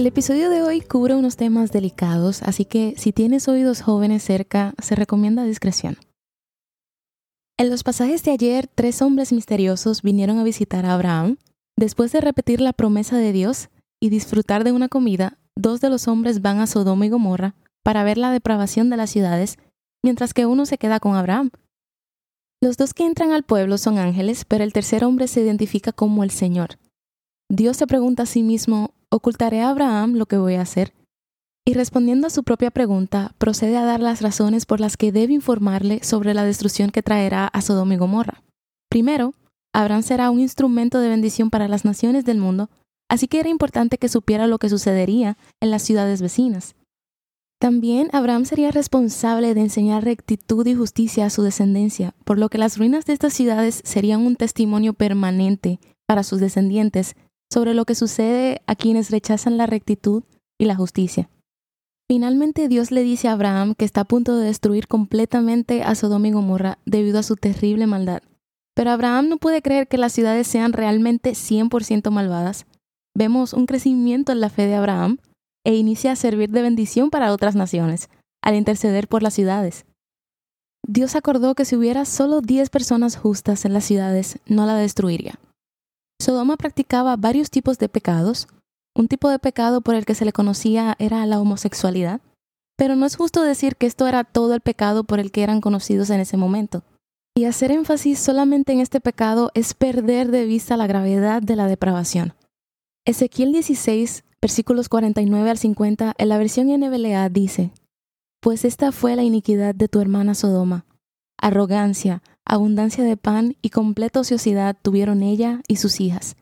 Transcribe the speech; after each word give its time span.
El 0.00 0.06
episodio 0.06 0.48
de 0.48 0.62
hoy 0.62 0.80
cubre 0.80 1.14
unos 1.14 1.36
temas 1.36 1.72
delicados, 1.72 2.42
así 2.42 2.64
que 2.64 2.94
si 2.96 3.12
tienes 3.12 3.48
oídos 3.48 3.82
jóvenes 3.82 4.22
cerca, 4.22 4.72
se 4.78 4.94
recomienda 4.94 5.44
discreción. 5.44 5.98
En 7.58 7.68
los 7.68 7.82
pasajes 7.82 8.22
de 8.22 8.30
ayer, 8.30 8.66
tres 8.66 9.02
hombres 9.02 9.30
misteriosos 9.30 10.00
vinieron 10.00 10.38
a 10.38 10.42
visitar 10.42 10.86
a 10.86 10.94
Abraham. 10.94 11.36
Después 11.76 12.12
de 12.12 12.22
repetir 12.22 12.62
la 12.62 12.72
promesa 12.72 13.18
de 13.18 13.30
Dios 13.32 13.68
y 14.00 14.08
disfrutar 14.08 14.64
de 14.64 14.72
una 14.72 14.88
comida, 14.88 15.36
dos 15.54 15.82
de 15.82 15.90
los 15.90 16.08
hombres 16.08 16.40
van 16.40 16.60
a 16.60 16.66
Sodoma 16.66 17.04
y 17.04 17.10
Gomorra 17.10 17.54
para 17.82 18.02
ver 18.02 18.16
la 18.16 18.32
depravación 18.32 18.88
de 18.88 18.96
las 18.96 19.10
ciudades, 19.10 19.58
mientras 20.02 20.32
que 20.32 20.46
uno 20.46 20.64
se 20.64 20.78
queda 20.78 20.98
con 20.98 21.14
Abraham. 21.14 21.50
Los 22.62 22.78
dos 22.78 22.94
que 22.94 23.04
entran 23.04 23.32
al 23.32 23.42
pueblo 23.42 23.76
son 23.76 23.98
ángeles, 23.98 24.46
pero 24.46 24.64
el 24.64 24.72
tercer 24.72 25.04
hombre 25.04 25.28
se 25.28 25.42
identifica 25.42 25.92
como 25.92 26.24
el 26.24 26.30
Señor. 26.30 26.78
Dios 27.50 27.76
se 27.76 27.86
pregunta 27.86 28.22
a 28.22 28.26
sí 28.26 28.42
mismo, 28.42 28.94
¿ocultaré 29.10 29.60
a 29.60 29.70
Abraham 29.70 30.14
lo 30.14 30.26
que 30.26 30.38
voy 30.38 30.54
a 30.54 30.62
hacer? 30.62 30.94
Y 31.66 31.74
respondiendo 31.74 32.26
a 32.26 32.30
su 32.30 32.42
propia 32.42 32.70
pregunta, 32.70 33.34
procede 33.38 33.76
a 33.76 33.84
dar 33.84 34.00
las 34.00 34.22
razones 34.22 34.66
por 34.66 34.80
las 34.80 34.96
que 34.96 35.12
debe 35.12 35.34
informarle 35.34 36.02
sobre 36.02 36.34
la 36.34 36.44
destrucción 36.44 36.90
que 36.90 37.02
traerá 37.02 37.46
a 37.46 37.60
Sodoma 37.60 37.94
y 37.94 37.96
Gomorra. 37.98 38.42
Primero, 38.88 39.34
Abraham 39.72 40.02
será 40.02 40.30
un 40.30 40.40
instrumento 40.40 41.00
de 41.00 41.08
bendición 41.08 41.50
para 41.50 41.68
las 41.68 41.84
naciones 41.84 42.24
del 42.24 42.38
mundo, 42.38 42.70
así 43.08 43.28
que 43.28 43.40
era 43.40 43.48
importante 43.48 43.98
que 43.98 44.08
supiera 44.08 44.46
lo 44.46 44.58
que 44.58 44.68
sucedería 44.68 45.36
en 45.60 45.70
las 45.70 45.82
ciudades 45.82 46.22
vecinas. 46.22 46.74
También 47.60 48.08
Abraham 48.12 48.46
sería 48.46 48.70
responsable 48.70 49.52
de 49.52 49.60
enseñar 49.60 50.02
rectitud 50.02 50.66
y 50.66 50.74
justicia 50.74 51.26
a 51.26 51.30
su 51.30 51.42
descendencia, 51.42 52.14
por 52.24 52.38
lo 52.38 52.48
que 52.48 52.56
las 52.56 52.78
ruinas 52.78 53.04
de 53.04 53.12
estas 53.12 53.34
ciudades 53.34 53.82
serían 53.84 54.22
un 54.22 54.34
testimonio 54.34 54.94
permanente 54.94 55.78
para 56.06 56.22
sus 56.22 56.40
descendientes 56.40 57.16
sobre 57.52 57.74
lo 57.74 57.84
que 57.84 57.94
sucede 57.94 58.62
a 58.66 58.74
quienes 58.74 59.10
rechazan 59.10 59.56
la 59.56 59.66
rectitud 59.66 60.22
y 60.58 60.66
la 60.66 60.76
justicia. 60.76 61.28
Finalmente 62.08 62.68
Dios 62.68 62.90
le 62.90 63.02
dice 63.02 63.28
a 63.28 63.32
Abraham 63.32 63.74
que 63.74 63.84
está 63.84 64.02
a 64.02 64.04
punto 64.04 64.36
de 64.36 64.46
destruir 64.46 64.88
completamente 64.88 65.82
a 65.82 65.94
Sodoma 65.94 66.28
y 66.28 66.32
Gomorra 66.32 66.78
debido 66.84 67.20
a 67.20 67.22
su 67.22 67.36
terrible 67.36 67.86
maldad. 67.86 68.22
Pero 68.74 68.90
Abraham 68.90 69.28
no 69.28 69.36
puede 69.36 69.62
creer 69.62 69.88
que 69.88 69.98
las 69.98 70.12
ciudades 70.12 70.46
sean 70.46 70.72
realmente 70.72 71.32
100% 71.32 72.10
malvadas. 72.10 72.66
Vemos 73.16 73.52
un 73.52 73.66
crecimiento 73.66 74.32
en 74.32 74.40
la 74.40 74.50
fe 74.50 74.66
de 74.66 74.74
Abraham 74.74 75.18
e 75.64 75.74
inicia 75.74 76.12
a 76.12 76.16
servir 76.16 76.50
de 76.50 76.62
bendición 76.62 77.10
para 77.10 77.32
otras 77.32 77.54
naciones, 77.54 78.08
al 78.42 78.54
interceder 78.54 79.06
por 79.06 79.22
las 79.22 79.34
ciudades. 79.34 79.84
Dios 80.86 81.14
acordó 81.14 81.54
que 81.54 81.64
si 81.64 81.76
hubiera 81.76 82.04
solo 82.04 82.40
10 82.40 82.70
personas 82.70 83.16
justas 83.16 83.64
en 83.64 83.72
las 83.72 83.84
ciudades, 83.84 84.38
no 84.46 84.66
la 84.66 84.74
destruiría. 84.74 85.38
Sodoma 86.20 86.58
practicaba 86.58 87.16
varios 87.16 87.50
tipos 87.50 87.78
de 87.78 87.88
pecados. 87.88 88.46
Un 88.94 89.08
tipo 89.08 89.30
de 89.30 89.38
pecado 89.38 89.80
por 89.80 89.94
el 89.94 90.04
que 90.04 90.14
se 90.14 90.26
le 90.26 90.34
conocía 90.34 90.94
era 90.98 91.24
la 91.24 91.40
homosexualidad, 91.40 92.20
pero 92.76 92.94
no 92.94 93.06
es 93.06 93.16
justo 93.16 93.42
decir 93.42 93.76
que 93.76 93.86
esto 93.86 94.06
era 94.06 94.24
todo 94.24 94.54
el 94.54 94.60
pecado 94.60 95.04
por 95.04 95.18
el 95.18 95.32
que 95.32 95.42
eran 95.42 95.62
conocidos 95.62 96.10
en 96.10 96.20
ese 96.20 96.36
momento. 96.36 96.84
Y 97.34 97.44
hacer 97.44 97.72
énfasis 97.72 98.18
solamente 98.18 98.72
en 98.72 98.80
este 98.80 99.00
pecado 99.00 99.50
es 99.54 99.72
perder 99.72 100.30
de 100.30 100.44
vista 100.44 100.76
la 100.76 100.86
gravedad 100.86 101.40
de 101.40 101.56
la 101.56 101.66
depravación. 101.68 102.34
Ezequiel 103.06 103.52
16, 103.52 104.24
versículos 104.42 104.90
49 104.90 105.48
al 105.48 105.56
50, 105.56 106.14
en 106.18 106.28
la 106.28 106.36
versión 106.36 106.66
NBLA 106.68 107.30
dice, 107.30 107.70
Pues 108.40 108.66
esta 108.66 108.92
fue 108.92 109.16
la 109.16 109.22
iniquidad 109.22 109.74
de 109.74 109.88
tu 109.88 110.00
hermana 110.00 110.34
Sodoma, 110.34 110.84
arrogancia, 111.38 112.22
abundancia 112.46 113.04
de 113.04 113.16
pan 113.16 113.56
y 113.62 113.70
completa 113.70 114.20
ociosidad 114.20 114.76
tuvieron 114.80 115.22
ella 115.22 115.62
y 115.68 115.76
sus 115.76 116.00
hijas. 116.00 116.36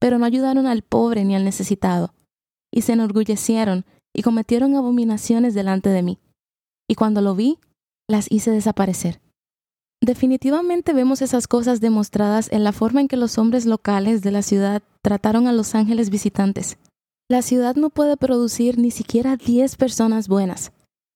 Pero 0.00 0.18
no 0.18 0.24
ayudaron 0.24 0.66
al 0.66 0.82
pobre 0.82 1.24
ni 1.24 1.34
al 1.34 1.44
necesitado, 1.44 2.14
y 2.72 2.82
se 2.82 2.92
enorgullecieron 2.92 3.84
y 4.14 4.22
cometieron 4.22 4.74
abominaciones 4.76 5.54
delante 5.54 5.90
de 5.90 6.02
mí. 6.02 6.18
Y 6.88 6.94
cuando 6.94 7.20
lo 7.20 7.34
vi, 7.34 7.58
las 8.08 8.30
hice 8.30 8.50
desaparecer. 8.50 9.20
Definitivamente 10.02 10.92
vemos 10.92 11.22
esas 11.22 11.48
cosas 11.48 11.80
demostradas 11.80 12.52
en 12.52 12.62
la 12.62 12.72
forma 12.72 13.00
en 13.00 13.08
que 13.08 13.16
los 13.16 13.38
hombres 13.38 13.64
locales 13.64 14.22
de 14.22 14.32
la 14.32 14.42
ciudad 14.42 14.82
trataron 15.02 15.46
a 15.46 15.52
los 15.52 15.74
ángeles 15.74 16.10
visitantes. 16.10 16.76
La 17.30 17.40
ciudad 17.40 17.76
no 17.76 17.88
puede 17.88 18.18
producir 18.18 18.78
ni 18.78 18.90
siquiera 18.90 19.36
diez 19.36 19.76
personas 19.76 20.28
buenas, 20.28 20.72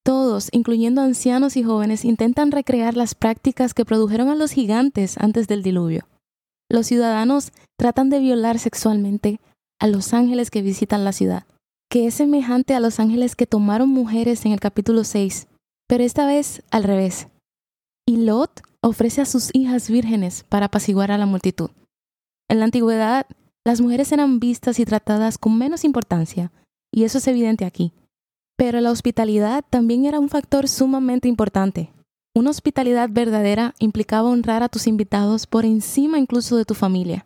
todos, 0.09 0.49
incluyendo 0.53 1.03
ancianos 1.03 1.59
y 1.59 1.63
jóvenes, 1.63 2.07
intentan 2.07 2.51
recrear 2.51 2.97
las 2.97 3.15
prácticas 3.15 3.75
que 3.75 3.85
produjeron 3.85 4.31
a 4.31 4.35
los 4.35 4.53
gigantes 4.53 5.19
antes 5.19 5.49
del 5.49 5.63
diluvio. 5.63 6.09
Los 6.71 6.87
ciudadanos 6.87 7.53
tratan 7.79 8.09
de 8.09 8.19
violar 8.19 8.59
sexualmente 8.59 9.39
a 9.79 9.87
los 9.87 10.15
ángeles 10.15 10.51
que 10.51 10.63
visitan 10.63 11.05
la 11.05 11.13
ciudad, 11.13 11.45
que 11.91 12.07
es 12.07 12.15
semejante 12.15 12.73
a 12.73 12.81
los 12.81 13.01
ángeles 13.01 13.37
que 13.37 13.45
tomaron 13.45 13.91
mujeres 13.91 14.47
en 14.47 14.53
el 14.53 14.61
capítulo 14.61 15.05
6, 15.05 15.47
pero 15.87 16.03
esta 16.03 16.25
vez 16.25 16.63
al 16.71 16.85
revés. 16.85 17.27
Y 18.07 18.17
Lot 18.17 18.63
ofrece 18.83 19.21
a 19.21 19.27
sus 19.27 19.51
hijas 19.53 19.91
vírgenes 19.91 20.43
para 20.49 20.67
apaciguar 20.67 21.13
a 21.13 21.19
la 21.19 21.27
multitud. 21.27 21.69
En 22.49 22.61
la 22.61 22.65
antigüedad, 22.65 23.27
las 23.63 23.83
mujeres 23.83 24.11
eran 24.13 24.41
vistas 24.41 24.79
y 24.79 24.87
tratadas 24.87 25.37
con 25.37 25.59
menos 25.59 25.85
importancia, 25.85 26.51
y 26.91 27.05
eso 27.05 27.19
es 27.19 27.29
evidente 27.29 27.67
aquí. 27.67 27.93
Pero 28.59 28.81
la 28.81 28.91
hospitalidad 28.91 29.65
también 29.71 30.05
era 30.05 30.19
un 30.19 30.29
factor 30.29 30.67
sumamente 30.67 31.29
importante. 31.29 31.93
Una 32.35 32.51
hospitalidad 32.51 33.09
verdadera 33.09 33.75
implicaba 33.79 34.29
honrar 34.29 34.65
a 34.65 34.69
tus 34.69 34.89
invitados 34.89 35.47
por 35.47 35.65
encima 35.65 36.19
incluso 36.19 36.57
de 36.57 36.65
tu 36.65 36.75
familia. 36.75 37.25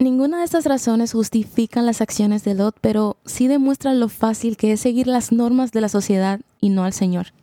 Ninguna 0.00 0.38
de 0.38 0.44
estas 0.44 0.64
razones 0.64 1.12
justifican 1.12 1.86
las 1.86 2.00
acciones 2.00 2.44
de 2.44 2.54
Lot, 2.54 2.76
pero 2.80 3.16
sí 3.24 3.48
demuestran 3.48 3.98
lo 3.98 4.08
fácil 4.08 4.56
que 4.56 4.72
es 4.72 4.80
seguir 4.80 5.08
las 5.08 5.32
normas 5.32 5.72
de 5.72 5.80
la 5.80 5.88
sociedad 5.88 6.40
y 6.60 6.68
no 6.68 6.84
al 6.84 6.92
Señor. 6.92 7.34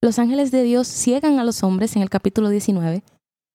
Los 0.00 0.20
ángeles 0.20 0.52
de 0.52 0.62
Dios 0.62 0.86
ciegan 0.86 1.40
a 1.40 1.44
los 1.44 1.64
hombres 1.64 1.96
en 1.96 2.02
el 2.02 2.10
capítulo 2.10 2.48
19, 2.48 3.02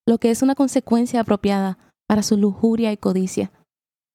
lo 0.06 0.18
que 0.18 0.30
es 0.30 0.42
una 0.42 0.54
consecuencia 0.54 1.20
apropiada 1.20 1.78
para 2.06 2.22
su 2.22 2.36
lujuria 2.36 2.92
y 2.92 2.98
codicia. 2.98 3.52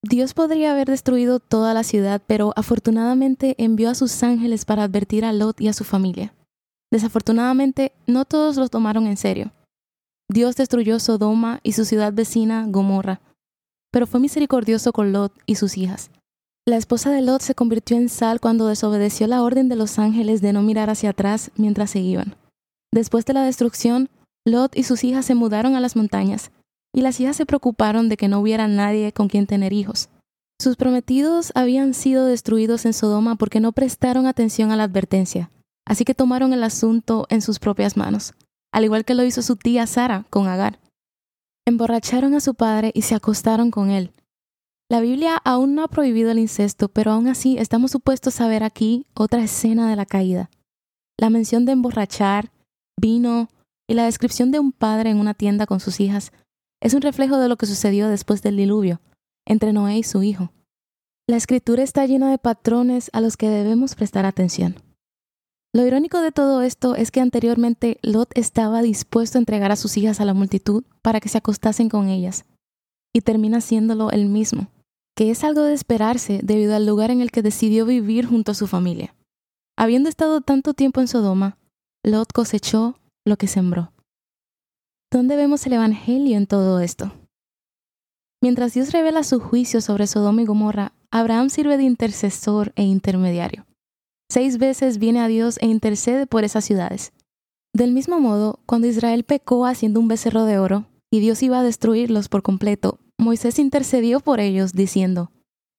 Dios 0.03 0.34
podría 0.34 0.72
haber 0.72 0.88
destruido 0.88 1.39
toda 1.39 1.73
la 1.73 1.84
ciudad, 1.84 2.22
pero 2.25 2.53
afortunadamente 2.56 3.56
envió 3.59 3.89
a 3.89 3.95
sus 3.95 4.23
ángeles 4.23 4.66
para 4.66 4.84
advertir 4.84 5.25
a 5.25 5.34
Lot 5.34 5.62
y 5.62 5.67
a 5.67 5.73
su 5.73 5.84
familia. 5.84 6.34
Desafortunadamente, 6.91 7.94
no 8.07 8.25
todos 8.25 8.57
lo 8.57 8.67
tomaron 8.67 9.06
en 9.06 9.17
serio. 9.17 9.51
Dios 10.29 10.56
destruyó 10.56 11.00
Sodoma 11.00 11.59
y 11.62 11.73
su 11.73 11.85
ciudad 11.85 12.13
vecina, 12.13 12.66
Gomorra, 12.67 13.22
pero 13.91 14.07
fue 14.07 14.19
misericordioso 14.19 14.91
con 14.91 15.12
Lot 15.12 15.34
y 15.45 15.56
sus 15.56 15.78
hijas. 15.78 16.09
La 16.66 16.78
esposa 16.78 17.12
de 17.12 17.22
Lot 17.22 17.41
se 17.41 17.56
convirtió 17.56 17.97
en 17.97 18.09
sal 18.09 18.39
cuando 18.39 18.68
desobedeció 18.68 19.28
la 19.28 19.44
orden 19.44 19.69
de 19.69 19.75
los 19.75 20.00
ángeles 20.00 20.41
de 20.41 20.53
no 20.53 20.62
mirar 20.62 20.89
hacia 20.89 21.12
atrás 21.12 21.51
mientras 21.57 21.91
se 21.91 22.00
iban. 22.00 22.35
Después 22.94 23.25
de 23.25 23.33
la 23.33 23.44
destrucción, 23.44 24.09
Lot 24.45 24.75
y 24.75 24.83
sus 24.83 25.03
hijas 25.03 25.25
se 25.25 25.35
mudaron 25.35 25.75
a 25.75 25.79
las 25.79 25.95
montañas, 25.95 26.51
y 26.94 27.02
las 27.02 27.19
hijas 27.19 27.35
se 27.35 27.46
preocuparon 27.46 28.09
de 28.09 28.18
que 28.18 28.28
no 28.28 28.40
hubiera 28.40 28.68
nadie 28.68 29.13
con 29.13 29.28
quien 29.28 29.47
tener 29.47 29.74
hijos. 29.74 30.09
Sus 30.62 30.75
prometidos 30.75 31.52
habían 31.56 31.94
sido 31.94 32.25
destruidos 32.25 32.86
en 32.86 32.94
Sodoma 32.94 33.36
porque 33.36 33.60
no 33.60 33.71
prestaron 33.71 34.27
atención 34.27 34.71
a 34.71 34.75
la 34.75 34.83
advertencia, 34.83 35.50
así 35.88 36.06
que 36.06 36.13
tomaron 36.13 36.54
el 36.54 36.63
asunto 36.63 37.25
en 37.30 37.42
sus 37.42 37.60
propias 37.60 37.98
manos, 37.98 38.33
al 38.71 38.83
igual 38.83 39.06
que 39.06 39.16
lo 39.16 39.24
hizo 39.24 39.42
su 39.42 39.56
tía 39.56 39.88
Sara 39.88 40.25
con 40.30 40.48
Agar. 40.48 40.80
Emborracharon 41.66 42.36
a 42.36 42.42
su 42.42 42.54
padre 42.54 42.92
y 42.94 43.04
se 43.04 43.16
acostaron 43.16 43.71
con 43.71 43.89
él. 43.89 44.12
La 44.89 45.00
Biblia 45.00 45.38
aún 45.45 45.74
no 45.74 45.83
ha 45.83 45.88
prohibido 45.88 46.31
el 46.31 46.39
incesto, 46.39 46.89
pero 46.89 47.12
aún 47.12 47.27
así 47.27 47.57
estamos 47.57 47.92
supuestos 47.92 48.42
a 48.42 48.48
ver 48.48 48.63
aquí 48.63 49.07
otra 49.13 49.42
escena 49.42 49.89
de 49.89 49.95
la 49.95 50.06
caída. 50.06 50.50
La 51.18 51.30
mención 51.30 51.66
de 51.66 51.71
emborrachar, 51.71 52.51
vino 53.00 53.48
y 53.88 53.94
la 53.94 54.06
descripción 54.06 54.51
de 54.51 54.60
un 54.60 54.71
padre 54.71 55.10
en 55.10 55.19
una 55.19 55.33
tienda 55.33 55.66
con 55.66 55.80
sus 55.80 56.00
hijas 56.00 56.33
es 56.81 56.94
un 56.94 57.01
reflejo 57.01 57.38
de 57.38 57.48
lo 57.48 57.57
que 57.57 57.68
sucedió 57.68 58.10
después 58.10 58.42
del 58.42 58.57
diluvio, 58.57 59.00
entre 59.45 59.72
Noé 59.72 59.98
y 59.98 60.04
su 60.04 60.24
hijo. 60.24 60.51
La 61.28 61.38
escritura 61.38 61.83
está 61.83 62.06
llena 62.06 62.31
de 62.31 62.38
patrones 62.38 63.10
a 63.13 63.22
los 63.22 63.38
que 63.38 63.48
debemos 63.48 63.95
prestar 63.95 64.25
atención. 64.25 64.75
Lo 65.74 65.86
irónico 65.86 66.19
de 66.19 66.33
todo 66.33 66.62
esto 66.62 66.95
es 66.95 67.12
que 67.12 67.22
anteriormente 67.22 67.98
Lot 68.01 68.38
estaba 68.38 68.81
dispuesto 68.81 69.38
a 69.38 69.42
entregar 69.42 69.72
a 69.72 69.78
sus 69.78 69.95
hijas 69.95 70.19
a 70.19 70.25
la 70.25 70.33
multitud 70.33 70.83
para 71.01 71.22
que 71.22 71.30
se 71.30 71.38
acostasen 71.38 71.88
con 71.88 72.10
ellas, 72.10 72.45
y 73.13 73.22
termina 73.22 73.60
haciéndolo 73.60 74.12
él 74.12 74.25
mismo, 74.25 74.68
que 75.16 75.31
es 75.31 75.44
algo 75.44 75.62
de 75.62 75.74
esperarse 75.74 76.42
debido 76.44 76.75
al 76.75 76.86
lugar 76.86 77.12
en 77.12 77.22
el 77.22 77.31
que 77.31 77.42
decidió 77.42 77.86
vivir 77.86 78.25
junto 78.25 78.51
a 78.51 78.56
su 78.56 78.68
familia. 78.68 79.16
Habiendo 79.78 80.10
estado 80.10 80.42
tanto 80.42 80.74
tiempo 80.74 81.00
en 81.00 81.07
Sodoma, 81.07 81.57
Lot 82.04 82.33
cosechó 82.33 83.00
lo 83.25 83.38
que 83.38 83.48
sembró. 83.48 83.94
¿Dónde 85.13 85.36
vemos 85.36 85.66
el 85.66 85.74
Evangelio 85.74 86.38
en 86.38 86.48
todo 86.48 86.80
esto? 86.80 87.12
Mientras 88.42 88.74
Dios 88.74 88.94
revela 88.94 89.25
su 89.25 89.42
juicio 89.42 89.81
sobre 89.81 90.08
Sodoma 90.08 90.42
y 90.42 90.46
Gomorra, 90.46 90.94
Abraham 91.12 91.50
sirve 91.50 91.75
de 91.75 91.84
intercesor 91.84 92.72
e 92.78 92.84
intermediario. 92.84 93.66
Seis 94.31 94.58
veces 94.58 95.00
viene 95.00 95.19
a 95.19 95.28
Dios 95.28 95.58
e 95.60 95.66
intercede 95.66 96.28
por 96.28 96.46
esas 96.46 96.63
ciudades. 96.63 97.12
Del 97.75 97.92
mismo 97.92 98.22
modo, 98.22 98.62
cuando 98.66 98.88
Israel 98.88 99.25
pecó 99.25 99.66
haciendo 99.66 100.00
un 100.00 100.08
becerro 100.08 100.46
de 100.46 100.60
oro 100.60 100.86
y 101.12 101.19
Dios 101.19 101.44
iba 101.44 101.60
a 101.60 101.64
destruirlos 101.64 102.30
por 102.30 102.42
completo, 102.42 102.98
Moisés 103.19 103.60
intercedió 103.60 104.22
por 104.22 104.40
ellos 104.40 104.72
diciendo, 104.72 105.34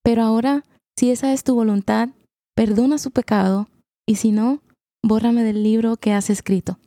Pero 0.05 0.25
ahora, 0.25 0.62
si 0.94 1.11
esa 1.11 1.32
es 1.32 1.43
tu 1.43 1.55
voluntad, 1.55 2.11
perdona 2.55 2.99
su 2.99 3.11
pecado, 3.11 3.67
y 4.06 4.17
si 4.17 4.31
no, 4.31 4.61
bórrame 5.02 5.43
del 5.43 5.62
libro 5.62 5.96
que 5.96 6.12
has 6.12 6.28
escrito. 6.28 6.78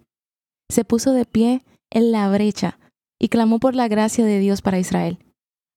Se 0.70 0.86
puso 0.86 1.12
de 1.12 1.26
pie 1.26 1.64
en 1.96 2.12
la 2.12 2.30
brecha 2.30 2.78
y 3.20 3.30
clamó 3.30 3.60
por 3.60 3.74
la 3.74 3.88
gracia 3.88 4.26
de 4.26 4.38
Dios 4.38 4.62
para 4.62 4.78
Israel, 4.78 5.18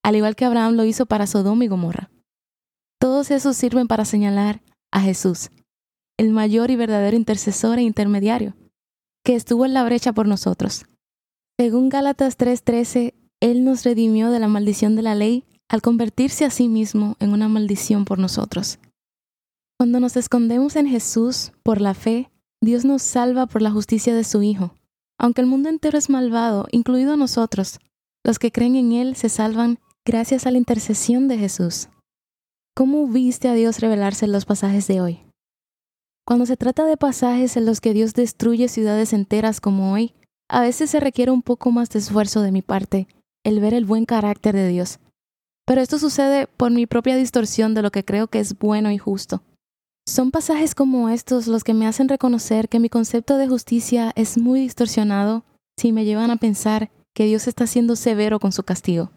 al 0.03 0.17
igual 0.17 0.37
que 0.37 0.45
Abraham 0.45 0.75
lo 0.75 0.85
hizo 0.85 1.07
para 1.07 1.27
Sodoma 1.27 1.65
y 1.65 1.69
Gomorra. 1.69 2.11
Todos 3.01 3.31
esos 3.31 3.57
sirven 3.57 3.87
para 3.87 4.05
señalar 4.05 4.61
a 4.91 5.01
Jesús, 5.01 5.51
el 6.19 6.33
mayor 6.33 6.71
y 6.71 6.77
verdadero 6.77 7.17
intercesor 7.17 7.79
e 7.79 7.83
intermediario, 7.83 8.57
que 9.25 9.37
estuvo 9.37 9.65
en 9.65 9.75
la 9.75 9.85
brecha 9.85 10.13
por 10.13 10.27
nosotros. 10.27 10.87
Según 11.57 11.89
Gálatas 11.89 12.37
3:13, 12.37 13.15
Él 13.41 13.65
nos 13.65 13.85
redimió 13.85 14.31
de 14.31 14.41
la 14.41 14.49
maldición 14.49 14.97
de 14.97 15.03
la 15.03 15.15
ley 15.15 15.45
al 15.69 15.83
convertirse 15.83 16.45
a 16.45 16.51
sí 16.51 16.67
mismo 16.69 17.17
en 17.21 17.33
una 17.33 17.49
maldición 17.49 18.05
por 18.05 18.19
nosotros. 18.19 18.81
Cuando 19.79 20.01
nos 20.01 20.17
escondemos 20.17 20.75
en 20.75 20.89
Jesús 20.89 21.53
por 21.63 21.81
la 21.81 21.95
fe, 21.95 22.33
Dios 22.61 22.85
nos 22.85 23.03
salva 23.03 23.47
por 23.47 23.63
la 23.63 23.71
justicia 23.71 24.17
de 24.17 24.25
su 24.25 24.43
Hijo. 24.43 24.75
Aunque 25.19 25.41
el 25.41 25.47
mundo 25.47 25.69
entero 25.69 25.99
es 25.99 26.09
malvado, 26.11 26.67
incluido 26.71 27.17
nosotros, 27.17 27.81
los 28.25 28.39
que 28.39 28.53
creen 28.53 28.77
en 28.77 28.93
Él 28.93 29.17
se 29.17 29.29
salvan 29.29 29.79
gracias 30.05 30.47
a 30.47 30.51
la 30.51 30.59
intercesión 30.59 31.29
de 31.29 31.39
Jesús. 31.39 31.89
¿Cómo 32.77 33.07
viste 33.09 33.49
a 33.49 33.55
Dios 33.55 33.81
revelarse 33.81 34.25
en 34.25 34.33
los 34.33 34.45
pasajes 34.45 34.87
de 34.87 35.01
hoy? 35.01 35.21
Cuando 36.25 36.47
se 36.47 36.57
trata 36.57 36.85
de 36.85 36.97
pasajes 36.97 37.57
en 37.57 37.67
los 37.67 37.81
que 37.81 37.93
Dios 37.93 38.15
destruye 38.15 38.69
ciudades 38.69 39.13
enteras 39.13 39.61
como 39.61 39.93
hoy, 39.93 40.15
a 40.49 40.61
veces 40.61 40.91
se 40.91 41.01
requiere 41.01 41.33
un 41.33 41.43
poco 41.43 41.73
más 41.73 41.91
de 41.91 41.99
esfuerzo 41.99 42.43
de 42.43 42.53
mi 42.53 42.63
parte, 42.63 43.09
el 43.45 43.61
ver 43.61 43.75
el 43.75 43.85
buen 43.85 44.05
carácter 44.05 44.55
de 44.55 44.69
Dios. 44.69 45.01
Pero 45.67 45.81
esto 45.81 45.99
sucede 45.99 46.47
por 46.47 46.71
mi 46.71 46.87
propia 46.87 47.17
distorsión 47.17 47.75
de 47.75 47.83
lo 47.83 47.91
que 47.91 48.05
creo 48.05 48.29
que 48.29 48.41
es 48.41 48.59
bueno 48.59 48.91
y 48.91 48.99
justo. 48.99 49.43
Son 50.09 50.31
pasajes 50.31 50.75
como 50.75 51.11
estos 51.11 51.49
los 51.49 51.65
que 51.65 51.75
me 51.75 51.87
hacen 51.87 52.09
reconocer 52.09 52.71
que 52.71 52.81
mi 52.81 52.89
concepto 52.89 53.37
de 53.37 53.47
justicia 53.47 54.11
es 54.17 54.39
muy 54.39 54.61
distorsionado 54.61 55.45
si 55.77 55.93
me 55.93 56.07
llevan 56.07 56.31
a 56.31 56.37
pensar 56.37 56.91
que 57.15 57.27
Dios 57.27 57.47
está 57.47 57.67
siendo 57.67 57.95
severo 57.95 58.41
con 58.41 58.51
su 58.51 58.63
castigo. 58.63 59.11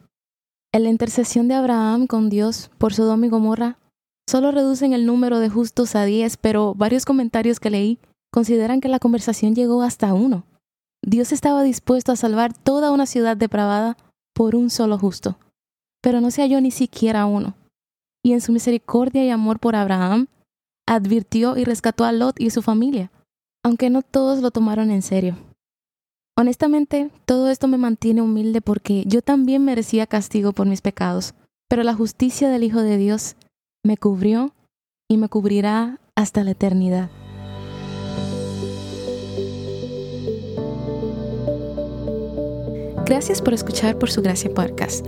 En 0.73 0.83
la 0.83 0.89
intercesión 0.89 1.47
de 1.47 1.53
Abraham 1.53 2.07
con 2.07 2.29
Dios 2.29 2.71
por 2.77 2.93
Sodoma 2.93 3.27
y 3.27 3.29
Gomorra 3.29 3.77
Solo 4.29 4.51
reducen 4.51 4.91
el 4.91 5.05
número 5.05 5.39
de 5.39 5.47
justos 5.47 5.95
a 5.95 6.03
10, 6.03 6.35
pero 6.35 6.75
varios 6.75 7.05
comentarios 7.05 7.61
que 7.61 7.69
leí 7.69 7.99
consideran 8.29 8.81
que 8.81 8.89
la 8.89 8.99
conversación 8.99 9.55
llegó 9.55 9.83
hasta 9.83 10.13
uno. 10.13 10.43
Dios 11.01 11.31
estaba 11.31 11.63
dispuesto 11.63 12.11
a 12.11 12.17
salvar 12.17 12.53
toda 12.53 12.91
una 12.91 13.05
ciudad 13.05 13.37
depravada 13.37 13.95
por 14.33 14.55
un 14.57 14.69
solo 14.69 14.97
justo, 14.97 15.37
pero 16.01 16.19
no 16.19 16.31
se 16.31 16.41
halló 16.41 16.59
ni 16.59 16.71
siquiera 16.71 17.25
uno. 17.25 17.55
Y 18.23 18.33
en 18.33 18.41
su 18.41 18.51
misericordia 18.51 19.23
y 19.23 19.29
amor 19.29 19.59
por 19.59 19.77
Abraham, 19.77 20.27
advirtió 20.95 21.55
y 21.55 21.63
rescató 21.63 22.03
a 22.03 22.11
Lot 22.11 22.39
y 22.39 22.49
su 22.49 22.61
familia, 22.61 23.11
aunque 23.63 23.89
no 23.89 24.01
todos 24.01 24.41
lo 24.41 24.51
tomaron 24.51 24.91
en 24.91 25.01
serio. 25.01 25.37
Honestamente, 26.37 27.11
todo 27.25 27.49
esto 27.49 27.69
me 27.69 27.77
mantiene 27.77 28.21
humilde 28.21 28.59
porque 28.61 29.03
yo 29.05 29.21
también 29.21 29.63
merecía 29.63 30.05
castigo 30.05 30.51
por 30.51 30.67
mis 30.67 30.81
pecados, 30.81 31.33
pero 31.69 31.83
la 31.83 31.93
justicia 31.93 32.49
del 32.49 32.63
Hijo 32.63 32.81
de 32.81 32.97
Dios 32.97 33.35
me 33.85 33.95
cubrió 33.95 34.53
y 35.09 35.15
me 35.15 35.29
cubrirá 35.29 35.99
hasta 36.15 36.43
la 36.43 36.51
eternidad. 36.51 37.09
Gracias 43.05 43.41
por 43.41 43.53
escuchar 43.53 43.97
Por 43.97 44.09
Su 44.09 44.21
Gracia 44.21 44.53
Podcast. 44.53 45.07